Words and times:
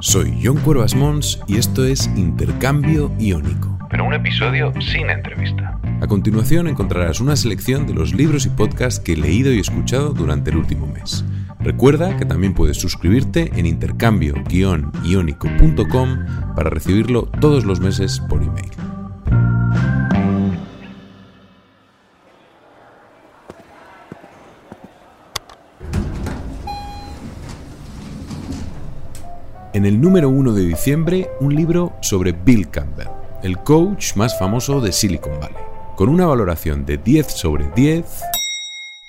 Soy 0.00 0.36
John 0.42 0.56
Cuervas 0.56 0.94
Mons 0.94 1.38
y 1.46 1.58
esto 1.58 1.84
es 1.84 2.06
Intercambio 2.16 3.12
Iónico. 3.18 3.78
Pero 3.90 4.06
un 4.06 4.14
episodio 4.14 4.72
sin 4.80 5.10
entrevista. 5.10 5.78
A 6.00 6.06
continuación 6.06 6.68
encontrarás 6.68 7.20
una 7.20 7.36
selección 7.36 7.86
de 7.86 7.92
los 7.92 8.14
libros 8.14 8.46
y 8.46 8.48
podcasts 8.48 8.98
que 8.98 9.12
he 9.12 9.18
leído 9.18 9.52
y 9.52 9.60
escuchado 9.60 10.14
durante 10.14 10.48
el 10.50 10.56
último 10.56 10.86
mes. 10.86 11.22
Recuerda 11.58 12.16
que 12.16 12.24
también 12.24 12.54
puedes 12.54 12.78
suscribirte 12.78 13.50
en 13.54 13.66
intercambio-iónico.com 13.66 16.18
para 16.56 16.70
recibirlo 16.70 17.24
todos 17.38 17.66
los 17.66 17.80
meses 17.80 18.20
por 18.20 18.42
email. 18.42 18.69
En 29.80 29.86
el 29.86 29.98
número 29.98 30.28
1 30.28 30.52
de 30.52 30.66
diciembre, 30.66 31.30
un 31.40 31.56
libro 31.56 31.94
sobre 32.02 32.32
Bill 32.32 32.68
Campbell, 32.68 33.08
el 33.42 33.56
coach 33.56 34.14
más 34.14 34.38
famoso 34.38 34.78
de 34.82 34.92
Silicon 34.92 35.40
Valley. 35.40 35.56
Con 35.96 36.10
una 36.10 36.26
valoración 36.26 36.84
de 36.84 36.98
10 36.98 37.26
sobre 37.26 37.70
10, 37.74 38.04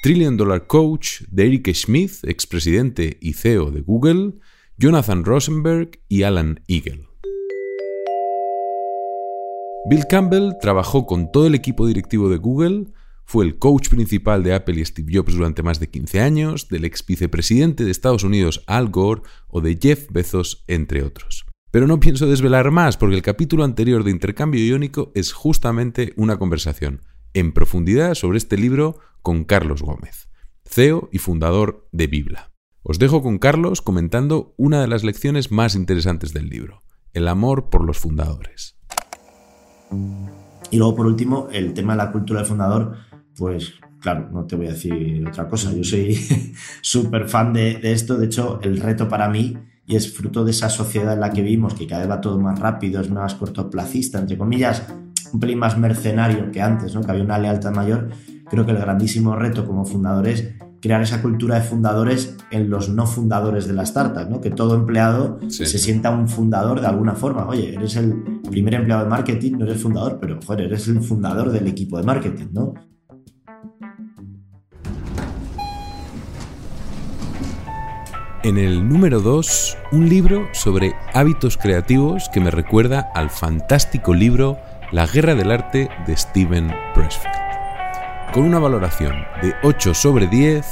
Trillion 0.01 0.37
Dollar 0.37 0.67
Coach 0.67 1.23
de 1.29 1.47
Eric 1.47 1.73
Schmidt, 1.73 2.23
expresidente 2.23 3.17
y 3.19 3.33
CEO 3.33 3.69
de 3.69 3.81
Google, 3.81 4.35
Jonathan 4.77 5.25
Rosenberg 5.25 5.99
y 6.07 6.23
Alan 6.23 6.61
Eagle. 6.69 7.05
Bill 9.89 10.05
Campbell 10.07 10.53
trabajó 10.61 11.05
con 11.05 11.33
todo 11.33 11.47
el 11.47 11.55
equipo 11.55 11.85
directivo 11.85 12.29
de 12.29 12.37
Google, 12.37 12.85
fue 13.31 13.45
el 13.45 13.57
coach 13.57 13.87
principal 13.87 14.43
de 14.43 14.53
Apple 14.53 14.77
y 14.77 14.83
Steve 14.83 15.13
Jobs 15.15 15.35
durante 15.35 15.63
más 15.63 15.79
de 15.79 15.89
15 15.89 16.19
años, 16.19 16.67
del 16.67 16.83
ex 16.83 17.05
vicepresidente 17.05 17.85
de 17.85 17.91
Estados 17.91 18.25
Unidos 18.25 18.61
Al 18.67 18.89
Gore 18.89 19.21
o 19.47 19.61
de 19.61 19.79
Jeff 19.81 20.11
Bezos, 20.11 20.65
entre 20.67 21.01
otros. 21.01 21.45
Pero 21.71 21.87
no 21.87 22.01
pienso 22.01 22.25
desvelar 22.25 22.71
más 22.71 22.97
porque 22.97 23.15
el 23.15 23.21
capítulo 23.21 23.63
anterior 23.63 24.03
de 24.03 24.11
Intercambio 24.11 24.61
Iónico 24.61 25.13
es 25.15 25.31
justamente 25.31 26.11
una 26.17 26.37
conversación 26.37 27.03
en 27.33 27.53
profundidad 27.53 28.15
sobre 28.15 28.37
este 28.37 28.57
libro 28.57 28.99
con 29.21 29.45
Carlos 29.45 29.81
Gómez, 29.81 30.27
CEO 30.65 31.07
y 31.13 31.19
fundador 31.19 31.87
de 31.93 32.07
Bibla. 32.07 32.51
Os 32.83 32.99
dejo 32.99 33.23
con 33.23 33.37
Carlos 33.37 33.81
comentando 33.81 34.53
una 34.57 34.81
de 34.81 34.89
las 34.89 35.05
lecciones 35.05 35.53
más 35.53 35.75
interesantes 35.75 36.33
del 36.33 36.49
libro, 36.49 36.81
el 37.13 37.29
amor 37.29 37.69
por 37.69 37.85
los 37.85 37.97
fundadores. 37.97 38.75
Y 40.69 40.77
luego, 40.77 40.95
por 40.95 41.05
último, 41.05 41.47
el 41.53 41.73
tema 41.73 41.93
de 41.93 41.97
la 41.97 42.11
cultura 42.11 42.41
del 42.41 42.49
fundador 42.49 42.97
pues 43.41 43.73
claro, 43.99 44.29
no 44.31 44.45
te 44.45 44.55
voy 44.55 44.67
a 44.67 44.73
decir 44.73 45.27
otra 45.27 45.47
cosa. 45.47 45.73
Yo 45.73 45.83
soy 45.83 46.13
súper 46.81 47.27
fan 47.27 47.53
de, 47.53 47.79
esto. 47.81 48.19
De 48.19 48.27
hecho, 48.27 48.59
el 48.61 48.79
reto 48.79 49.09
para 49.09 49.27
mí, 49.29 49.57
y 49.87 49.95
es 49.95 50.15
fruto 50.15 50.45
de 50.45 50.51
esa 50.51 50.69
sociedad 50.69 51.15
en 51.15 51.21
la 51.21 51.31
que 51.31 51.41
vivimos, 51.41 51.73
que 51.73 51.87
cada 51.87 52.01
vez 52.01 52.11
va 52.11 52.21
todo 52.21 52.39
más 52.39 52.59
rápido, 52.59 53.01
es 53.01 53.09
más 53.09 53.33
cortoplacista, 53.33 54.19
entre 54.19 54.37
comillas, 54.37 54.83
un 55.33 55.39
pelín 55.39 55.57
más 55.57 55.75
mercenario 55.75 56.51
que 56.51 56.61
antes, 56.61 56.93
¿no? 56.93 57.01
que 57.01 57.09
había 57.09 57.23
una 57.23 57.39
lealtad 57.39 57.73
mayor. 57.73 58.09
Creo 58.47 58.63
que 58.63 58.73
el 58.73 58.77
grandísimo 58.77 59.35
reto 59.35 59.65
como 59.65 59.85
fundador 59.85 60.27
es 60.27 60.53
crear 60.79 61.01
esa 61.01 61.23
cultura 61.23 61.55
de 61.55 61.61
fundadores 61.61 62.37
en 62.51 62.69
los 62.69 62.89
no 62.89 63.07
fundadores 63.07 63.65
de 63.65 63.73
la 63.73 63.83
startup, 63.83 64.29
¿no? 64.29 64.39
que 64.39 64.51
todo 64.51 64.75
empleado 64.75 65.39
se 65.47 65.65
sienta 65.65 66.11
un 66.11 66.29
fundador 66.29 66.79
de 66.79 66.85
alguna 66.85 67.15
forma. 67.15 67.47
Oye, 67.47 67.73
eres 67.73 67.95
el 67.95 68.13
primer 68.51 68.75
empleado 68.75 69.03
de 69.03 69.09
marketing, 69.09 69.53
no 69.53 69.65
eres 69.65 69.81
fundador, 69.81 70.19
pero 70.21 70.39
joder, 70.45 70.67
eres 70.67 70.87
el 70.87 71.01
fundador 71.01 71.51
del 71.51 71.65
equipo 71.67 71.97
de 71.97 72.03
marketing, 72.03 72.47
¿no? 72.51 72.75
En 78.43 78.57
el 78.57 78.89
número 78.89 79.21
2, 79.21 79.77
un 79.91 80.09
libro 80.09 80.49
sobre 80.51 80.95
hábitos 81.13 81.57
creativos 81.57 82.27
que 82.33 82.39
me 82.39 82.49
recuerda 82.49 83.11
al 83.13 83.29
fantástico 83.29 84.15
libro 84.15 84.57
La 84.91 85.05
Guerra 85.05 85.35
del 85.35 85.51
Arte 85.51 85.89
de 86.07 86.17
Steven 86.17 86.71
Pressfield. 86.95 87.35
Con 88.33 88.45
una 88.45 88.57
valoración 88.57 89.13
de 89.43 89.53
8 89.61 89.93
sobre 89.93 90.25
10, 90.25 90.65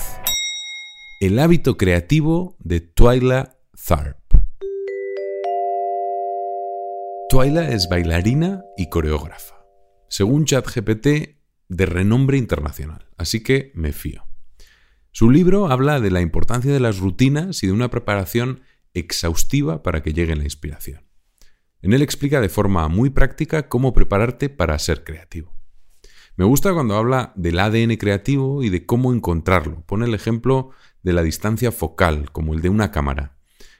El 1.21 1.37
hábito 1.37 1.77
creativo 1.77 2.55
de 2.57 2.81
Twyla 2.81 3.57
Tharp. 3.87 4.17
Twyla 7.29 7.69
es 7.69 7.87
bailarina 7.87 8.63
y 8.77 8.89
coreógrafa. 8.89 9.63
Según 10.07 10.45
ChatGPT, 10.45 11.37
de 11.67 11.85
renombre 11.85 12.39
internacional, 12.39 13.05
así 13.15 13.43
que 13.43 13.71
me 13.75 13.93
fío. 13.93 14.28
Su 15.11 15.31
libro 15.31 15.71
habla 15.71 15.99
de 15.99 16.11
la 16.11 16.21
importancia 16.21 16.71
de 16.71 16.79
las 16.79 16.99
rutinas 16.99 17.63
y 17.63 17.67
de 17.67 17.73
una 17.73 17.89
preparación 17.89 18.61
exhaustiva 18.93 19.83
para 19.83 20.03
que 20.03 20.13
llegue 20.13 20.35
la 20.35 20.43
inspiración. 20.43 21.01
En 21.81 21.93
él 21.93 22.01
explica 22.01 22.41
de 22.41 22.49
forma 22.49 22.87
muy 22.89 23.09
práctica 23.09 23.69
cómo 23.69 23.93
prepararte 23.93 24.49
para 24.49 24.77
ser 24.79 25.03
creativo. 25.03 25.53
Me 26.35 26.45
gusta 26.45 26.73
cuando 26.73 26.95
habla 26.95 27.33
del 27.35 27.59
ADN 27.59 27.97
creativo 27.97 28.63
y 28.63 28.69
de 28.69 28.85
cómo 28.85 29.13
encontrarlo. 29.13 29.83
Pone 29.85 30.05
el 30.05 30.13
ejemplo 30.13 30.71
de 31.03 31.13
la 31.13 31.23
distancia 31.23 31.71
focal, 31.71 32.31
como 32.31 32.53
el 32.53 32.61
de 32.61 32.69
una 32.69 32.91
cámara. 32.91 33.37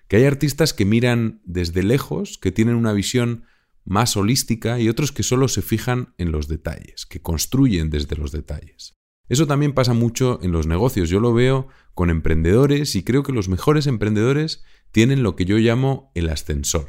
Que 0.08 0.18
hay 0.18 0.26
artistas 0.26 0.74
que 0.74 0.86
miran 0.86 1.42
desde 1.46 1.84
lejos, 1.84 2.38
que 2.38 2.52
tienen 2.52 2.76
una 2.76 2.94
visión 2.94 3.46
más 3.86 4.18
holística 4.18 4.80
y 4.80 4.90
otros 4.90 5.12
que 5.12 5.24
solo 5.24 5.48
se 5.48 5.62
fijan 5.62 6.14
en 6.18 6.32
los 6.32 6.48
detalles, 6.48 7.06
que 7.06 7.22
construyen 7.22 7.90
desde 7.90 8.16
los 8.16 8.32
detalles. 8.32 8.99
Eso 9.30 9.48
también 9.48 9.74
pasa 9.74 9.94
mucho 9.94 10.40
en 10.42 10.52
los 10.52 10.68
negocios. 10.68 11.10
Yo 11.10 11.20
lo 11.20 11.34
veo 11.34 11.68
con 11.94 12.10
emprendedores 12.10 12.96
y 12.96 13.04
creo 13.04 13.24
que 13.24 13.32
los 13.32 13.48
mejores 13.48 13.88
emprendedores 13.88 14.64
tienen 14.92 15.24
lo 15.24 15.36
que 15.36 15.46
yo 15.46 15.58
llamo 15.58 16.12
el 16.16 16.30
ascensor. 16.30 16.88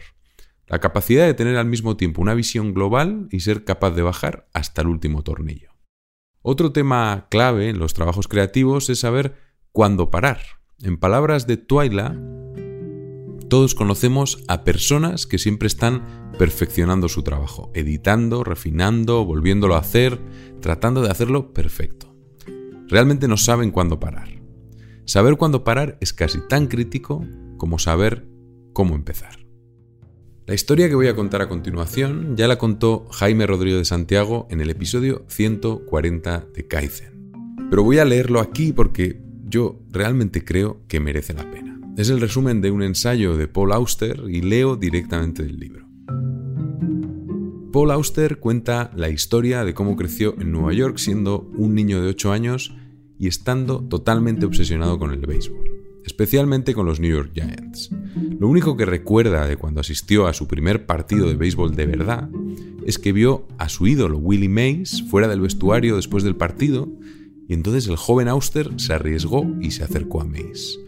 La 0.66 0.78
capacidad 0.78 1.26
de 1.26 1.34
tener 1.34 1.56
al 1.56 1.66
mismo 1.66 1.96
tiempo 1.96 2.22
una 2.22 2.34
visión 2.34 2.72
global 2.72 3.28
y 3.30 3.40
ser 3.40 3.64
capaz 3.64 3.90
de 3.90 4.02
bajar 4.02 4.48
hasta 4.54 4.82
el 4.82 4.88
último 4.88 5.22
tornillo. 5.22 5.70
Otro 6.42 6.72
tema 6.72 7.26
clave 7.30 7.68
en 7.68 7.78
los 7.78 7.92
trabajos 7.92 8.26
creativos 8.26 8.88
es 8.88 9.00
saber 9.00 9.36
cuándo 9.72 10.10
parar. 10.10 10.40
En 10.80 10.96
palabras 10.96 11.46
de 11.46 11.58
Twyla, 11.58 12.18
todos 13.50 13.74
conocemos 13.74 14.42
a 14.46 14.62
personas 14.62 15.26
que 15.26 15.38
siempre 15.38 15.66
están 15.66 16.30
perfeccionando 16.38 17.08
su 17.08 17.24
trabajo, 17.24 17.70
editando, 17.74 18.44
refinando, 18.44 19.24
volviéndolo 19.24 19.74
a 19.74 19.80
hacer, 19.80 20.20
tratando 20.60 21.02
de 21.02 21.10
hacerlo 21.10 21.52
perfecto. 21.52 22.09
Realmente 22.90 23.28
no 23.28 23.36
saben 23.36 23.70
cuándo 23.70 24.00
parar. 24.00 24.28
Saber 25.04 25.36
cuándo 25.36 25.62
parar 25.62 25.96
es 26.00 26.12
casi 26.12 26.40
tan 26.48 26.66
crítico 26.66 27.24
como 27.56 27.78
saber 27.78 28.26
cómo 28.72 28.96
empezar. 28.96 29.46
La 30.46 30.54
historia 30.54 30.88
que 30.88 30.96
voy 30.96 31.06
a 31.06 31.14
contar 31.14 31.40
a 31.40 31.48
continuación 31.48 32.36
ya 32.36 32.48
la 32.48 32.58
contó 32.58 33.06
Jaime 33.12 33.46
Rodrigo 33.46 33.78
de 33.78 33.84
Santiago 33.84 34.48
en 34.50 34.60
el 34.60 34.70
episodio 34.70 35.24
140 35.28 36.46
de 36.52 36.66
Kaizen. 36.66 37.32
Pero 37.70 37.84
voy 37.84 37.98
a 37.98 38.04
leerlo 38.04 38.40
aquí 38.40 38.72
porque 38.72 39.22
yo 39.44 39.78
realmente 39.90 40.44
creo 40.44 40.80
que 40.88 40.98
merece 40.98 41.32
la 41.32 41.48
pena. 41.48 41.80
Es 41.96 42.10
el 42.10 42.20
resumen 42.20 42.60
de 42.60 42.72
un 42.72 42.82
ensayo 42.82 43.36
de 43.36 43.46
Paul 43.46 43.70
Auster 43.70 44.24
y 44.28 44.40
leo 44.40 44.74
directamente 44.74 45.44
del 45.44 45.60
libro. 45.60 45.86
Paul 47.72 47.92
Auster 47.92 48.40
cuenta 48.40 48.90
la 48.96 49.10
historia 49.10 49.64
de 49.64 49.74
cómo 49.74 49.94
creció 49.94 50.34
en 50.40 50.50
Nueva 50.50 50.72
York 50.72 50.98
siendo 50.98 51.48
un 51.56 51.76
niño 51.76 52.02
de 52.02 52.08
8 52.08 52.32
años 52.32 52.74
y 53.20 53.28
estando 53.28 53.80
totalmente 53.80 54.46
obsesionado 54.46 54.98
con 54.98 55.12
el 55.12 55.20
béisbol, 55.20 55.70
especialmente 56.06 56.72
con 56.72 56.86
los 56.86 57.00
New 57.00 57.10
York 57.10 57.32
Giants. 57.34 57.90
Lo 58.38 58.48
único 58.48 58.78
que 58.78 58.86
recuerda 58.86 59.46
de 59.46 59.58
cuando 59.58 59.82
asistió 59.82 60.26
a 60.26 60.32
su 60.32 60.48
primer 60.48 60.86
partido 60.86 61.28
de 61.28 61.36
béisbol 61.36 61.76
de 61.76 61.84
verdad 61.84 62.30
es 62.86 62.98
que 62.98 63.12
vio 63.12 63.46
a 63.58 63.68
su 63.68 63.86
ídolo 63.86 64.16
Willie 64.16 64.48
Mays 64.48 65.04
fuera 65.10 65.28
del 65.28 65.42
vestuario 65.42 65.96
después 65.96 66.24
del 66.24 66.34
partido 66.34 66.88
y 67.46 67.52
entonces 67.52 67.88
el 67.88 67.96
joven 67.96 68.28
Auster 68.28 68.70
se 68.78 68.94
arriesgó 68.94 69.44
y 69.60 69.72
se 69.72 69.84
acercó 69.84 70.22
a 70.22 70.24
Mays. 70.24 70.78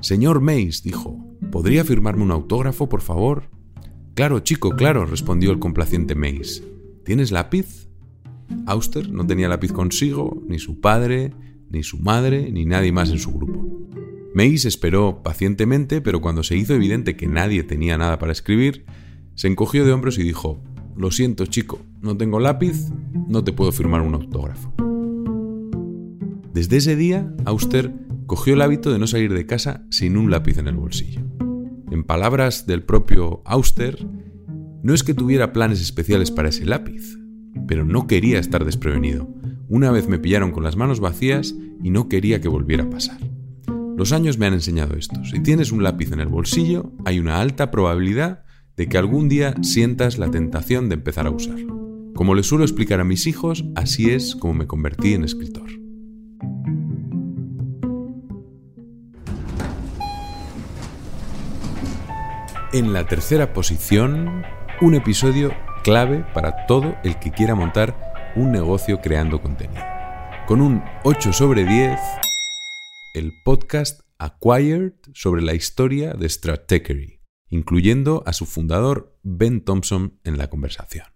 Señor 0.00 0.40
Mays, 0.40 0.84
dijo, 0.84 1.18
¿podría 1.50 1.84
firmarme 1.84 2.22
un 2.22 2.30
autógrafo, 2.30 2.88
por 2.88 3.00
favor? 3.00 3.50
Claro, 4.14 4.38
chico, 4.38 4.76
claro, 4.76 5.04
respondió 5.04 5.50
el 5.50 5.58
complaciente 5.58 6.14
Mays. 6.14 6.62
¿Tienes 7.04 7.32
lápiz? 7.32 7.88
Auster 8.66 9.10
no 9.10 9.26
tenía 9.26 9.48
lápiz 9.48 9.72
consigo, 9.72 10.42
ni 10.46 10.60
su 10.60 10.80
padre, 10.80 11.32
ni 11.70 11.82
su 11.82 11.98
madre, 11.98 12.50
ni 12.50 12.64
nadie 12.64 12.92
más 12.92 13.10
en 13.10 13.18
su 13.18 13.32
grupo. 13.32 13.66
Mays 14.34 14.64
esperó 14.64 15.22
pacientemente, 15.22 16.00
pero 16.00 16.20
cuando 16.20 16.42
se 16.42 16.56
hizo 16.56 16.74
evidente 16.74 17.16
que 17.16 17.26
nadie 17.26 17.62
tenía 17.62 17.96
nada 17.96 18.18
para 18.18 18.32
escribir, 18.32 18.84
se 19.34 19.48
encogió 19.48 19.84
de 19.84 19.92
hombros 19.92 20.18
y 20.18 20.22
dijo, 20.22 20.62
Lo 20.96 21.10
siento 21.10 21.46
chico, 21.46 21.80
no 22.00 22.16
tengo 22.16 22.38
lápiz, 22.38 22.90
no 23.28 23.44
te 23.44 23.52
puedo 23.52 23.72
firmar 23.72 24.02
un 24.02 24.14
autógrafo. 24.14 24.74
Desde 26.52 26.78
ese 26.78 26.96
día, 26.96 27.34
Auster 27.44 27.92
cogió 28.26 28.54
el 28.54 28.62
hábito 28.62 28.92
de 28.92 28.98
no 28.98 29.06
salir 29.06 29.32
de 29.32 29.46
casa 29.46 29.86
sin 29.90 30.16
un 30.16 30.30
lápiz 30.30 30.58
en 30.58 30.68
el 30.68 30.76
bolsillo. 30.76 31.20
En 31.90 32.04
palabras 32.04 32.66
del 32.66 32.82
propio 32.82 33.42
Auster, 33.44 34.06
no 34.82 34.94
es 34.94 35.02
que 35.02 35.14
tuviera 35.14 35.52
planes 35.52 35.80
especiales 35.80 36.30
para 36.30 36.48
ese 36.48 36.64
lápiz, 36.64 37.18
pero 37.66 37.84
no 37.84 38.06
quería 38.06 38.38
estar 38.38 38.64
desprevenido. 38.64 39.28
Una 39.68 39.90
vez 39.90 40.06
me 40.08 40.20
pillaron 40.20 40.52
con 40.52 40.62
las 40.62 40.76
manos 40.76 41.00
vacías 41.00 41.54
y 41.82 41.90
no 41.90 42.08
quería 42.08 42.40
que 42.40 42.48
volviera 42.48 42.84
a 42.84 42.90
pasar. 42.90 43.18
Los 43.96 44.12
años 44.12 44.38
me 44.38 44.46
han 44.46 44.54
enseñado 44.54 44.94
esto. 44.94 45.24
Si 45.24 45.40
tienes 45.40 45.72
un 45.72 45.82
lápiz 45.82 46.12
en 46.12 46.20
el 46.20 46.28
bolsillo, 46.28 46.92
hay 47.04 47.18
una 47.18 47.40
alta 47.40 47.70
probabilidad 47.72 48.44
de 48.76 48.88
que 48.88 48.98
algún 48.98 49.28
día 49.28 49.54
sientas 49.62 50.18
la 50.18 50.30
tentación 50.30 50.88
de 50.88 50.94
empezar 50.94 51.26
a 51.26 51.30
usarlo. 51.30 52.12
Como 52.14 52.34
les 52.34 52.46
suelo 52.46 52.64
explicar 52.64 53.00
a 53.00 53.04
mis 53.04 53.26
hijos, 53.26 53.64
así 53.74 54.10
es 54.10 54.36
como 54.36 54.54
me 54.54 54.66
convertí 54.66 55.14
en 55.14 55.24
escritor. 55.24 55.68
En 62.72 62.92
la 62.92 63.06
tercera 63.06 63.52
posición, 63.52 64.42
un 64.80 64.94
episodio 64.94 65.52
clave 65.82 66.24
para 66.34 66.66
todo 66.66 66.94
el 67.02 67.18
que 67.18 67.32
quiera 67.32 67.54
montar 67.54 68.15
un 68.36 68.52
negocio 68.52 69.00
creando 69.00 69.40
contenido. 69.40 69.82
Con 70.46 70.60
un 70.60 70.82
8 71.04 71.32
sobre 71.32 71.64
10, 71.64 71.98
el 73.14 73.32
podcast 73.42 74.02
Acquired 74.18 74.92
sobre 75.14 75.40
la 75.40 75.54
historia 75.54 76.12
de 76.12 76.28
Stratechery, 76.28 77.22
incluyendo 77.48 78.22
a 78.26 78.34
su 78.34 78.44
fundador 78.44 79.18
Ben 79.22 79.64
Thompson 79.64 80.20
en 80.22 80.36
la 80.36 80.50
conversación. 80.50 81.06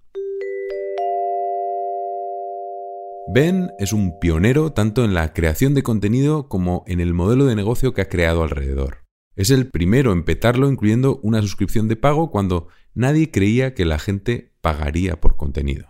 Ben 3.34 3.70
es 3.78 3.92
un 3.92 4.18
pionero 4.18 4.72
tanto 4.72 5.04
en 5.04 5.12
la 5.12 5.34
creación 5.34 5.74
de 5.74 5.82
contenido 5.82 6.48
como 6.48 6.84
en 6.86 7.00
el 7.00 7.12
modelo 7.12 7.44
de 7.44 7.54
negocio 7.54 7.92
que 7.92 8.00
ha 8.00 8.08
creado 8.08 8.42
alrededor. 8.42 9.04
Es 9.36 9.50
el 9.50 9.68
primero 9.70 10.12
en 10.12 10.24
petarlo 10.24 10.70
incluyendo 10.70 11.20
una 11.22 11.42
suscripción 11.42 11.86
de 11.86 11.96
pago 11.96 12.30
cuando 12.30 12.68
nadie 12.94 13.30
creía 13.30 13.74
que 13.74 13.84
la 13.84 13.98
gente 13.98 14.54
pagaría 14.62 15.20
por 15.20 15.36
contenido. 15.36 15.89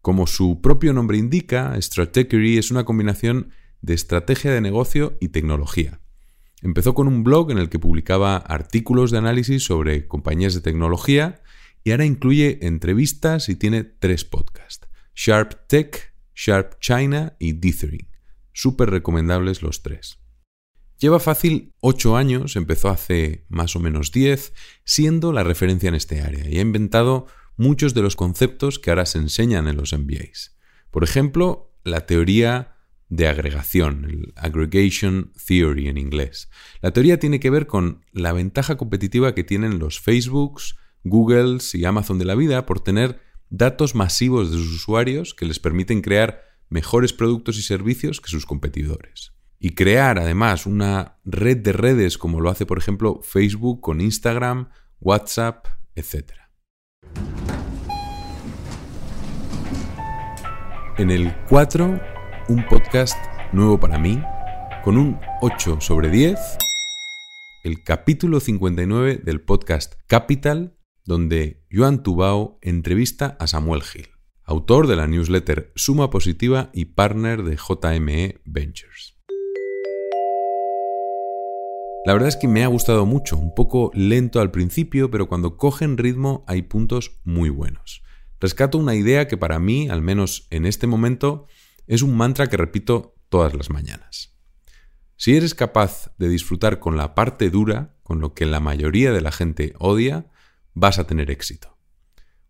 Como 0.00 0.26
su 0.26 0.60
propio 0.62 0.92
nombre 0.92 1.18
indica, 1.18 1.76
Stratechery 1.80 2.56
es 2.56 2.70
una 2.70 2.84
combinación 2.84 3.50
de 3.82 3.94
estrategia 3.94 4.50
de 4.50 4.60
negocio 4.60 5.18
y 5.20 5.28
tecnología. 5.28 6.00
Empezó 6.62 6.94
con 6.94 7.08
un 7.08 7.22
blog 7.22 7.50
en 7.50 7.58
el 7.58 7.68
que 7.68 7.78
publicaba 7.78 8.36
artículos 8.36 9.10
de 9.10 9.18
análisis 9.18 9.64
sobre 9.64 10.06
compañías 10.06 10.54
de 10.54 10.60
tecnología 10.60 11.42
y 11.84 11.90
ahora 11.90 12.04
incluye 12.04 12.66
entrevistas 12.66 13.48
y 13.48 13.56
tiene 13.56 13.84
tres 13.84 14.24
podcasts. 14.24 14.88
Sharp 15.14 15.66
Tech, 15.66 16.14
Sharp 16.34 16.78
China 16.80 17.36
y 17.38 17.52
Dithering. 17.52 18.08
Súper 18.52 18.90
recomendables 18.90 19.62
los 19.62 19.82
tres. 19.82 20.18
Lleva 20.98 21.18
fácil 21.18 21.72
8 21.80 22.16
años, 22.16 22.56
empezó 22.56 22.90
hace 22.90 23.46
más 23.48 23.74
o 23.74 23.80
menos 23.80 24.12
10, 24.12 24.52
siendo 24.84 25.32
la 25.32 25.42
referencia 25.42 25.88
en 25.88 25.94
este 25.94 26.20
área 26.20 26.46
y 26.46 26.58
ha 26.58 26.60
inventado 26.60 27.26
muchos 27.60 27.92
de 27.92 28.00
los 28.00 28.16
conceptos 28.16 28.78
que 28.78 28.88
ahora 28.88 29.04
se 29.04 29.18
enseñan 29.18 29.68
en 29.68 29.76
los 29.76 29.92
MBAs. 29.92 30.56
Por 30.90 31.04
ejemplo, 31.04 31.74
la 31.84 32.06
teoría 32.06 32.74
de 33.10 33.28
agregación, 33.28 34.06
el 34.06 34.32
aggregation 34.34 35.32
theory 35.46 35.88
en 35.88 35.98
inglés. 35.98 36.48
La 36.80 36.92
teoría 36.92 37.18
tiene 37.18 37.38
que 37.38 37.50
ver 37.50 37.66
con 37.66 38.02
la 38.12 38.32
ventaja 38.32 38.78
competitiva 38.78 39.34
que 39.34 39.44
tienen 39.44 39.78
los 39.78 40.00
Facebooks, 40.00 40.76
Googles 41.04 41.74
y 41.74 41.84
Amazon 41.84 42.18
de 42.18 42.24
la 42.24 42.34
vida 42.34 42.64
por 42.64 42.80
tener 42.80 43.20
datos 43.50 43.94
masivos 43.94 44.50
de 44.50 44.56
sus 44.56 44.76
usuarios 44.76 45.34
que 45.34 45.44
les 45.44 45.58
permiten 45.58 46.00
crear 46.00 46.42
mejores 46.70 47.12
productos 47.12 47.58
y 47.58 47.62
servicios 47.62 48.22
que 48.22 48.30
sus 48.30 48.46
competidores. 48.46 49.34
Y 49.58 49.74
crear 49.74 50.18
además 50.18 50.64
una 50.64 51.18
red 51.26 51.58
de 51.58 51.72
redes 51.72 52.16
como 52.16 52.40
lo 52.40 52.48
hace 52.48 52.64
por 52.64 52.78
ejemplo 52.78 53.20
Facebook 53.22 53.82
con 53.82 54.00
Instagram, 54.00 54.70
WhatsApp, 54.98 55.66
etc. 55.94 56.39
En 61.00 61.10
el 61.10 61.34
4 61.48 61.98
un 62.50 62.66
podcast 62.68 63.16
nuevo 63.54 63.80
para 63.80 63.98
mí, 63.98 64.22
con 64.84 64.98
un 64.98 65.18
8 65.40 65.80
sobre 65.80 66.10
10, 66.10 66.38
el 67.64 67.82
capítulo 67.82 68.38
59 68.38 69.22
del 69.24 69.40
podcast 69.40 69.94
Capital, 70.06 70.76
donde 71.06 71.64
Joan 71.72 72.02
Tubao 72.02 72.58
entrevista 72.60 73.38
a 73.40 73.46
Samuel 73.46 73.82
Gil, 73.82 74.08
autor 74.44 74.88
de 74.88 74.96
la 74.96 75.06
newsletter 75.06 75.72
Suma 75.74 76.10
Positiva 76.10 76.68
y 76.74 76.84
partner 76.84 77.44
de 77.44 77.56
JME 77.56 78.42
Ventures. 78.44 79.16
La 82.04 82.12
verdad 82.12 82.28
es 82.28 82.36
que 82.36 82.46
me 82.46 82.62
ha 82.62 82.66
gustado 82.66 83.06
mucho, 83.06 83.38
un 83.38 83.54
poco 83.54 83.90
lento 83.94 84.38
al 84.38 84.50
principio, 84.50 85.10
pero 85.10 85.28
cuando 85.28 85.56
cogen 85.56 85.96
ritmo 85.96 86.44
hay 86.46 86.60
puntos 86.60 87.18
muy 87.24 87.48
buenos. 87.48 88.02
Rescato 88.40 88.78
una 88.78 88.94
idea 88.94 89.28
que 89.28 89.36
para 89.36 89.58
mí, 89.58 89.88
al 89.88 90.00
menos 90.00 90.46
en 90.50 90.64
este 90.64 90.86
momento, 90.86 91.46
es 91.86 92.02
un 92.02 92.16
mantra 92.16 92.48
que 92.48 92.56
repito 92.56 93.14
todas 93.28 93.54
las 93.54 93.70
mañanas. 93.70 94.34
Si 95.16 95.36
eres 95.36 95.54
capaz 95.54 96.12
de 96.16 96.30
disfrutar 96.30 96.78
con 96.78 96.96
la 96.96 97.14
parte 97.14 97.50
dura, 97.50 97.94
con 98.02 98.20
lo 98.20 98.32
que 98.32 98.46
la 98.46 98.58
mayoría 98.58 99.12
de 99.12 99.20
la 99.20 99.32
gente 99.32 99.74
odia, 99.78 100.30
vas 100.72 100.98
a 100.98 101.06
tener 101.06 101.30
éxito. 101.30 101.76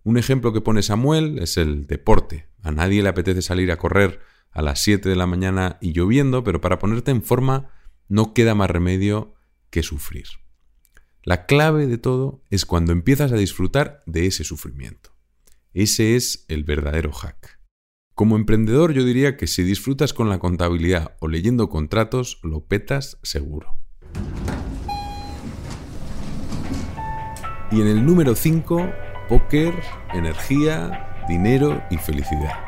Un 0.04 0.16
ejemplo 0.16 0.52
que 0.52 0.60
pone 0.60 0.82
Samuel 0.82 1.38
es 1.40 1.56
el 1.56 1.86
deporte. 1.88 2.48
A 2.62 2.70
nadie 2.70 3.02
le 3.02 3.08
apetece 3.08 3.42
salir 3.42 3.72
a 3.72 3.76
correr 3.76 4.20
a 4.52 4.62
las 4.62 4.80
7 4.82 5.08
de 5.08 5.16
la 5.16 5.26
mañana 5.26 5.78
y 5.80 5.92
lloviendo, 5.92 6.44
pero 6.44 6.60
para 6.60 6.78
ponerte 6.78 7.10
en 7.10 7.22
forma 7.22 7.70
no 8.08 8.32
queda 8.32 8.54
más 8.54 8.70
remedio 8.70 9.34
que 9.70 9.82
sufrir. 9.82 10.26
La 11.22 11.46
clave 11.46 11.86
de 11.86 11.98
todo 11.98 12.44
es 12.50 12.64
cuando 12.64 12.92
empiezas 12.92 13.32
a 13.32 13.36
disfrutar 13.36 14.02
de 14.06 14.26
ese 14.26 14.44
sufrimiento. 14.44 15.10
Ese 15.72 16.16
es 16.16 16.44
el 16.48 16.64
verdadero 16.64 17.12
hack. 17.12 17.60
Como 18.14 18.36
emprendedor 18.36 18.92
yo 18.92 19.04
diría 19.04 19.36
que 19.36 19.46
si 19.46 19.62
disfrutas 19.62 20.12
con 20.12 20.28
la 20.28 20.40
contabilidad 20.40 21.16
o 21.20 21.28
leyendo 21.28 21.68
contratos, 21.68 22.40
lo 22.42 22.66
petas 22.66 23.18
seguro. 23.22 23.78
Y 27.70 27.80
en 27.80 27.86
el 27.86 28.04
número 28.04 28.34
5, 28.34 28.92
póker, 29.28 29.80
energía, 30.12 31.24
dinero 31.28 31.80
y 31.88 31.98
felicidad. 31.98 32.58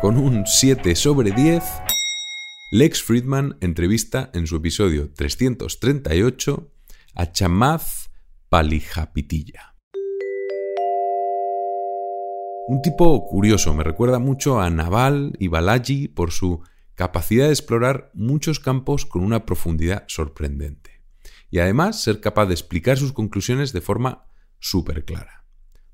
Con 0.00 0.18
un 0.18 0.44
7 0.46 0.94
sobre 0.94 1.30
10, 1.30 1.64
Lex 2.70 3.02
Friedman 3.02 3.56
entrevista 3.62 4.30
en 4.34 4.46
su 4.46 4.56
episodio 4.56 5.10
338 5.14 6.70
a 7.14 7.32
Chamaz 7.32 8.10
Palijapitilla. 8.50 9.75
Un 12.68 12.82
tipo 12.82 13.24
curioso, 13.28 13.74
me 13.74 13.84
recuerda 13.84 14.18
mucho 14.18 14.60
a 14.60 14.68
Naval 14.70 15.36
y 15.38 15.46
Balaji 15.46 16.08
por 16.08 16.32
su 16.32 16.62
capacidad 16.96 17.46
de 17.46 17.52
explorar 17.52 18.10
muchos 18.12 18.58
campos 18.58 19.06
con 19.06 19.22
una 19.22 19.46
profundidad 19.46 20.02
sorprendente. 20.08 21.00
Y 21.48 21.60
además 21.60 22.02
ser 22.02 22.20
capaz 22.20 22.46
de 22.46 22.54
explicar 22.54 22.98
sus 22.98 23.12
conclusiones 23.12 23.72
de 23.72 23.82
forma 23.82 24.26
súper 24.58 25.04
clara. 25.04 25.44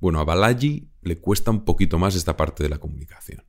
Bueno, 0.00 0.18
a 0.18 0.24
Balaji 0.24 0.90
le 1.02 1.18
cuesta 1.18 1.50
un 1.50 1.66
poquito 1.66 1.98
más 1.98 2.14
esta 2.14 2.38
parte 2.38 2.62
de 2.62 2.70
la 2.70 2.78
comunicación. 2.78 3.44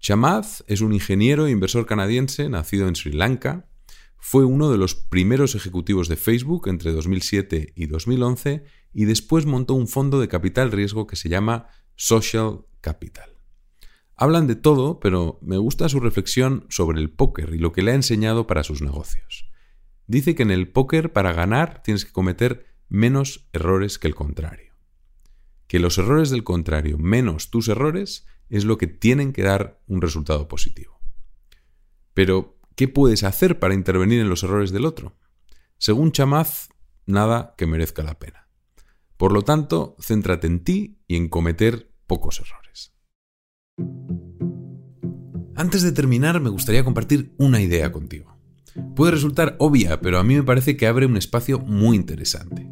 Chamath 0.00 0.62
es 0.68 0.80
un 0.80 0.94
ingeniero 0.94 1.46
e 1.46 1.50
inversor 1.50 1.84
canadiense 1.84 2.48
nacido 2.48 2.88
en 2.88 2.96
Sri 2.96 3.12
Lanka. 3.12 3.68
Fue 4.16 4.46
uno 4.46 4.70
de 4.70 4.78
los 4.78 4.94
primeros 4.94 5.54
ejecutivos 5.54 6.08
de 6.08 6.16
Facebook 6.16 6.68
entre 6.68 6.92
2007 6.92 7.74
y 7.76 7.86
2011 7.86 8.64
y 8.94 9.04
después 9.04 9.44
montó 9.44 9.74
un 9.74 9.86
fondo 9.86 10.18
de 10.18 10.28
capital 10.28 10.72
riesgo 10.72 11.06
que 11.06 11.16
se 11.16 11.28
llama 11.28 11.66
Social 11.96 12.66
Capital. 12.80 13.30
Hablan 14.14 14.46
de 14.46 14.56
todo, 14.56 15.00
pero 15.00 15.38
me 15.42 15.58
gusta 15.58 15.88
su 15.88 16.00
reflexión 16.00 16.66
sobre 16.68 17.00
el 17.00 17.10
póker 17.10 17.54
y 17.54 17.58
lo 17.58 17.72
que 17.72 17.82
le 17.82 17.90
ha 17.90 17.94
enseñado 17.94 18.46
para 18.46 18.64
sus 18.64 18.80
negocios. 18.80 19.50
Dice 20.06 20.34
que 20.34 20.42
en 20.42 20.50
el 20.50 20.70
póker 20.70 21.12
para 21.12 21.32
ganar 21.32 21.82
tienes 21.82 22.04
que 22.04 22.12
cometer 22.12 22.66
menos 22.88 23.48
errores 23.52 23.98
que 23.98 24.08
el 24.08 24.14
contrario. 24.14 24.74
Que 25.66 25.80
los 25.80 25.98
errores 25.98 26.30
del 26.30 26.44
contrario 26.44 26.96
menos 26.96 27.50
tus 27.50 27.68
errores 27.68 28.26
es 28.48 28.64
lo 28.64 28.78
que 28.78 28.86
tienen 28.86 29.32
que 29.32 29.42
dar 29.42 29.82
un 29.86 30.00
resultado 30.00 30.48
positivo. 30.48 31.00
Pero, 32.14 32.58
¿qué 32.76 32.88
puedes 32.88 33.24
hacer 33.24 33.58
para 33.58 33.74
intervenir 33.74 34.20
en 34.20 34.28
los 34.28 34.44
errores 34.44 34.70
del 34.70 34.86
otro? 34.86 35.16
Según 35.78 36.12
Chamaz, 36.12 36.68
nada 37.04 37.54
que 37.58 37.66
merezca 37.66 38.02
la 38.02 38.18
pena. 38.18 38.45
Por 39.16 39.32
lo 39.32 39.42
tanto, 39.42 39.96
céntrate 40.00 40.46
en 40.46 40.60
ti 40.62 40.98
y 41.06 41.16
en 41.16 41.28
cometer 41.28 41.92
pocos 42.06 42.40
errores. 42.40 42.92
Antes 45.54 45.82
de 45.82 45.92
terminar, 45.92 46.40
me 46.40 46.50
gustaría 46.50 46.84
compartir 46.84 47.34
una 47.38 47.62
idea 47.62 47.92
contigo. 47.92 48.36
Puede 48.94 49.12
resultar 49.12 49.56
obvia, 49.58 50.00
pero 50.02 50.18
a 50.18 50.22
mí 50.22 50.34
me 50.34 50.42
parece 50.42 50.76
que 50.76 50.86
abre 50.86 51.06
un 51.06 51.16
espacio 51.16 51.58
muy 51.58 51.96
interesante. 51.96 52.68